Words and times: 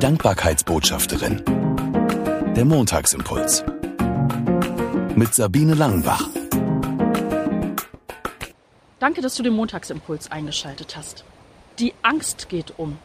Dankbarkeitsbotschafterin. 0.00 1.42
Der 2.56 2.64
Montagsimpuls. 2.64 3.62
Mit 5.14 5.34
Sabine 5.34 5.74
Langenbach. 5.74 6.26
Danke, 8.98 9.20
dass 9.20 9.34
du 9.34 9.42
den 9.42 9.52
Montagsimpuls 9.52 10.30
eingeschaltet 10.30 10.96
hast. 10.96 11.24
Die 11.78 11.92
Angst 12.00 12.48
geht 12.48 12.78
um. 12.78 12.96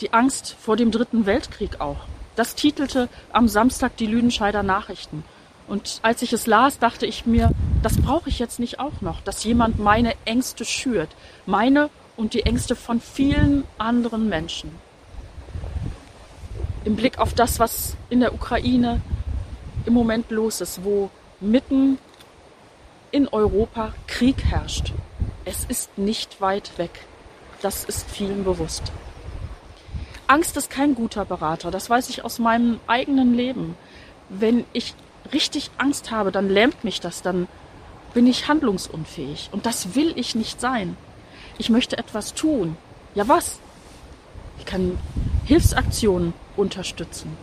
Die 0.00 0.14
Angst 0.14 0.56
vor 0.58 0.78
dem 0.78 0.90
Dritten 0.90 1.26
Weltkrieg 1.26 1.82
auch. 1.82 1.98
Das 2.34 2.54
titelte 2.54 3.10
am 3.34 3.46
Samstag 3.46 3.98
die 3.98 4.06
Lüdenscheider 4.06 4.62
Nachrichten. 4.62 5.22
Und 5.68 6.00
als 6.00 6.22
ich 6.22 6.32
es 6.32 6.46
las, 6.46 6.78
dachte 6.78 7.04
ich 7.04 7.26
mir, 7.26 7.50
das 7.82 7.98
brauche 7.98 8.30
ich 8.30 8.38
jetzt 8.38 8.58
nicht 8.58 8.80
auch 8.80 9.02
noch, 9.02 9.20
dass 9.20 9.44
jemand 9.44 9.78
meine 9.78 10.14
Ängste 10.24 10.64
schürt. 10.64 11.10
Meine 11.44 11.90
und 12.16 12.32
die 12.32 12.44
Ängste 12.44 12.74
von 12.74 13.02
vielen 13.02 13.64
anderen 13.76 14.30
Menschen. 14.30 14.70
Im 16.84 16.96
Blick 16.96 17.18
auf 17.18 17.34
das, 17.34 17.58
was 17.58 17.96
in 18.08 18.20
der 18.20 18.32
Ukraine 18.32 19.00
im 19.84 19.92
Moment 19.92 20.30
los 20.30 20.60
ist, 20.60 20.84
wo 20.84 21.10
mitten 21.40 21.98
in 23.10 23.28
Europa 23.28 23.92
Krieg 24.06 24.44
herrscht. 24.44 24.92
Es 25.44 25.64
ist 25.64 25.98
nicht 25.98 26.40
weit 26.40 26.78
weg. 26.78 27.04
Das 27.60 27.84
ist 27.84 28.08
vielen 28.10 28.44
bewusst. 28.44 28.92
Angst 30.26 30.56
ist 30.56 30.70
kein 30.70 30.94
guter 30.94 31.24
Berater. 31.24 31.70
Das 31.70 31.90
weiß 31.90 32.08
ich 32.08 32.24
aus 32.24 32.38
meinem 32.38 32.78
eigenen 32.86 33.34
Leben. 33.34 33.76
Wenn 34.28 34.64
ich 34.72 34.94
richtig 35.32 35.70
Angst 35.76 36.10
habe, 36.10 36.30
dann 36.32 36.48
lähmt 36.48 36.84
mich 36.84 37.00
das, 37.00 37.20
dann 37.20 37.48
bin 38.14 38.26
ich 38.26 38.48
handlungsunfähig. 38.48 39.50
Und 39.52 39.66
das 39.66 39.94
will 39.94 40.12
ich 40.16 40.34
nicht 40.34 40.60
sein. 40.60 40.96
Ich 41.58 41.68
möchte 41.68 41.98
etwas 41.98 42.32
tun. 42.34 42.76
Ja, 43.14 43.28
was? 43.28 43.60
Ich 44.58 44.66
kann 44.66 44.98
Hilfsaktionen 45.44 46.32
unterstützen. 46.60 47.36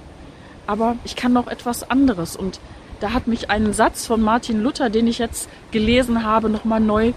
Aber 0.66 0.96
ich 1.04 1.16
kann 1.16 1.34
noch 1.34 1.48
etwas 1.48 1.90
anderes. 1.90 2.36
Und 2.36 2.60
da 3.00 3.14
hat 3.14 3.28
mich 3.28 3.50
ein 3.50 3.74
Satz 3.74 4.06
von 4.06 4.22
Martin 4.22 4.62
Luther, 4.62 4.90
den 4.90 5.08
ich 5.08 5.18
jetzt 5.18 5.50
gelesen 5.72 6.24
habe, 6.24 6.50
nochmal 6.50 6.80
neu 6.80 7.14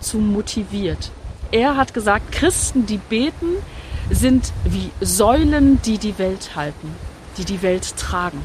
zu 0.00 0.18
motiviert. 0.18 1.10
Er 1.52 1.76
hat 1.76 1.94
gesagt, 1.94 2.32
Christen, 2.32 2.86
die 2.86 2.98
beten, 2.98 3.56
sind 4.10 4.52
wie 4.64 4.90
Säulen, 5.00 5.80
die 5.82 5.98
die 5.98 6.18
Welt 6.18 6.56
halten, 6.56 6.94
die 7.38 7.44
die 7.44 7.62
Welt 7.62 7.96
tragen. 7.96 8.40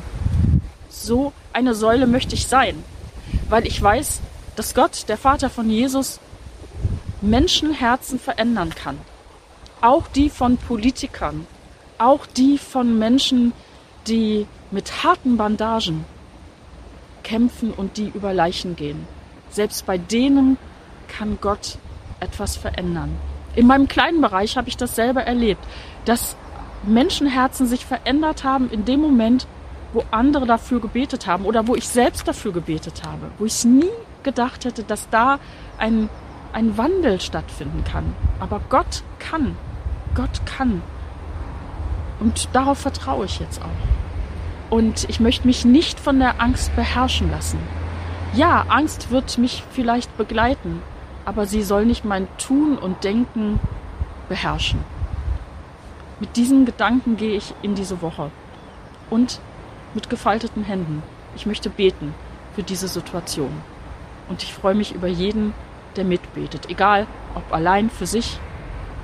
So 0.89 1.33
eine 1.53 1.75
Säule 1.75 2.07
möchte 2.07 2.35
ich 2.35 2.47
sein, 2.47 2.83
weil 3.49 3.65
ich 3.67 3.81
weiß, 3.81 4.21
dass 4.55 4.73
Gott, 4.73 5.05
der 5.07 5.17
Vater 5.17 5.49
von 5.49 5.69
Jesus, 5.69 6.19
Menschenherzen 7.21 8.19
verändern 8.19 8.73
kann. 8.75 8.97
Auch 9.81 10.07
die 10.07 10.29
von 10.29 10.57
Politikern, 10.57 11.47
auch 11.97 12.25
die 12.25 12.57
von 12.57 12.97
Menschen, 12.97 13.53
die 14.07 14.47
mit 14.71 15.03
harten 15.03 15.37
Bandagen 15.37 16.05
kämpfen 17.23 17.71
und 17.71 17.97
die 17.97 18.11
über 18.13 18.33
Leichen 18.33 18.75
gehen. 18.75 19.07
Selbst 19.49 19.85
bei 19.85 19.97
denen 19.97 20.57
kann 21.07 21.37
Gott 21.41 21.77
etwas 22.19 22.55
verändern. 22.55 23.15
In 23.55 23.67
meinem 23.67 23.87
kleinen 23.87 24.21
Bereich 24.21 24.57
habe 24.57 24.67
ich 24.67 24.77
das 24.77 24.95
selber 24.95 25.23
erlebt, 25.23 25.63
dass 26.05 26.35
Menschenherzen 26.83 27.67
sich 27.67 27.85
verändert 27.85 28.43
haben 28.43 28.69
in 28.69 28.85
dem 28.85 28.99
Moment, 28.99 29.47
wo 29.93 30.03
andere 30.11 30.45
dafür 30.45 30.81
gebetet 30.81 31.25
haben 31.25 31.45
oder 31.45 31.67
wo 31.67 31.75
ich 31.75 31.87
selbst 31.87 32.27
dafür 32.27 32.51
gebetet 32.51 33.03
habe, 33.05 33.31
wo 33.37 33.45
ich 33.45 33.63
nie 33.63 33.89
gedacht 34.23 34.65
hätte, 34.65 34.83
dass 34.83 35.09
da 35.09 35.39
ein, 35.77 36.09
ein 36.51 36.77
Wandel 36.77 37.21
stattfinden 37.21 37.83
kann. 37.85 38.13
Aber 38.39 38.61
Gott 38.69 39.03
kann. 39.19 39.55
Gott 40.15 40.45
kann. 40.45 40.81
Und 42.19 42.49
darauf 42.53 42.77
vertraue 42.77 43.25
ich 43.25 43.39
jetzt 43.39 43.61
auch. 43.61 44.73
Und 44.75 45.07
ich 45.09 45.19
möchte 45.19 45.45
mich 45.45 45.65
nicht 45.65 45.99
von 45.99 46.19
der 46.19 46.41
Angst 46.41 46.75
beherrschen 46.75 47.29
lassen. 47.29 47.59
Ja, 48.33 48.65
Angst 48.67 49.11
wird 49.11 49.37
mich 49.37 49.63
vielleicht 49.71 50.17
begleiten, 50.17 50.81
aber 51.23 51.45
sie 51.45 51.63
soll 51.63 51.85
nicht 51.85 52.05
mein 52.05 52.27
Tun 52.37 52.77
und 52.77 53.03
Denken 53.03 53.59
beherrschen. 54.27 54.79
Mit 56.19 56.35
diesen 56.35 56.65
Gedanken 56.65 57.17
gehe 57.17 57.35
ich 57.35 57.53
in 57.61 57.75
diese 57.75 58.01
Woche 58.01 58.31
und 59.09 59.39
mit 59.93 60.09
gefalteten 60.09 60.63
Händen. 60.63 61.03
Ich 61.35 61.45
möchte 61.45 61.69
beten 61.69 62.13
für 62.55 62.63
diese 62.63 62.87
Situation. 62.87 63.51
Und 64.29 64.41
ich 64.41 64.53
freue 64.53 64.75
mich 64.75 64.93
über 64.93 65.07
jeden, 65.07 65.53
der 65.95 66.05
mitbetet, 66.05 66.69
egal 66.69 67.05
ob 67.35 67.53
allein 67.53 67.89
für 67.89 68.05
sich 68.05 68.39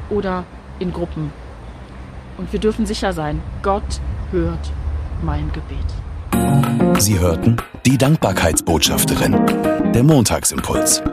oder 0.10 0.46
in 0.80 0.92
Gruppen. 0.92 1.32
Und 2.42 2.52
wir 2.52 2.60
dürfen 2.60 2.86
sicher 2.88 3.14
sein, 3.14 3.40
Gott 3.62 4.02
hört 4.32 4.74
mein 5.22 5.52
Gebet. 5.52 5.86
Sie 7.00 7.20
hörten 7.20 7.58
die 7.86 8.00
Dankbarkeitsbotschafterin, 8.00 9.46
der 9.94 10.02
Montagsimpuls. 10.02 11.04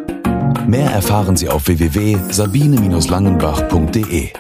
Mehr 0.67 0.91
erfahren 0.91 1.37
Sie 1.37 1.51
auf 1.51 1.67
www.sabine-langenbach.de. 1.67 4.33